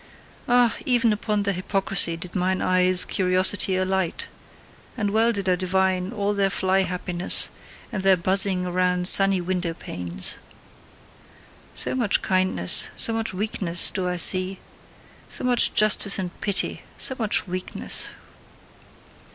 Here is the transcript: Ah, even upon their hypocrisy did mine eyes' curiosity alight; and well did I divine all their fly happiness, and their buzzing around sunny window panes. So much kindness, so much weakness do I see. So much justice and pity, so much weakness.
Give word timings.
Ah, 0.47 0.75
even 0.83 1.13
upon 1.13 1.43
their 1.43 1.53
hypocrisy 1.53 2.17
did 2.17 2.33
mine 2.35 2.59
eyes' 2.59 3.05
curiosity 3.05 3.75
alight; 3.77 4.29
and 4.97 5.11
well 5.11 5.31
did 5.31 5.47
I 5.47 5.55
divine 5.55 6.11
all 6.11 6.33
their 6.33 6.49
fly 6.49 6.81
happiness, 6.81 7.51
and 7.91 8.01
their 8.01 8.17
buzzing 8.17 8.65
around 8.65 9.07
sunny 9.07 9.39
window 9.41 9.75
panes. 9.75 10.39
So 11.75 11.93
much 11.93 12.23
kindness, 12.23 12.89
so 12.95 13.13
much 13.13 13.31
weakness 13.31 13.91
do 13.91 14.07
I 14.09 14.17
see. 14.17 14.57
So 15.29 15.43
much 15.43 15.71
justice 15.75 16.17
and 16.17 16.31
pity, 16.41 16.81
so 16.97 17.13
much 17.19 17.45
weakness. 17.47 18.09